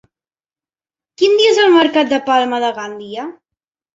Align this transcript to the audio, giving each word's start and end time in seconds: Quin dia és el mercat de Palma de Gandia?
Quin 1.21 1.35
dia 1.41 1.51
és 1.55 1.59
el 1.65 1.75
mercat 1.75 2.09
de 2.13 2.19
Palma 2.31 2.61
de 2.63 2.71
Gandia? 2.81 3.27